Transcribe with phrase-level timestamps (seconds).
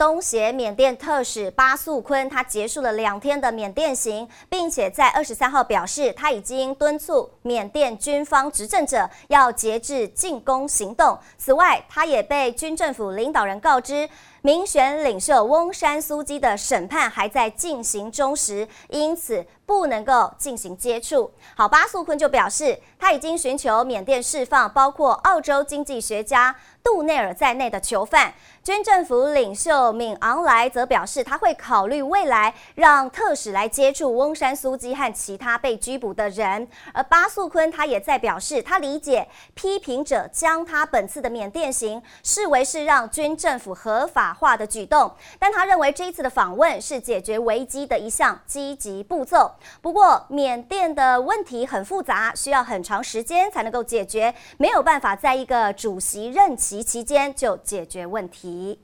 [0.00, 11.18] 东协缅甸特使巴素坤，他结束了两天的缅甸行，并且在二十三号表示，他已经敦促缅甸军方执政者要节制进攻行动。
[11.36, 14.08] 此外，他也被军政府领导人告知，
[14.40, 21.30] 民选领袖翁山苏姬的审判还在进行中时，因此不能够进行接触。
[21.54, 28.32] 好，巴素坤就表示，他已经寻求缅甸释放包括澳洲经济学家杜内尔在内的囚犯。
[28.62, 36.66] 军政府领袖敏昂莱则表示，他会考虑未来让特使来接触翁山苏姬和其他被拘捕的人。
[36.92, 44.30] 而巴素坤他也在表示，他理解批评者将他本次的缅甸行视为是让军政府合法。
[44.40, 49.52] 化的举动，但他认为这一次的访问是解决危机的一项积极步骤。
[49.82, 58.80] 不过，缅甸的问题很复杂，需要很长时间才能够解决，没有办法在一个主席任期期间就解决问题。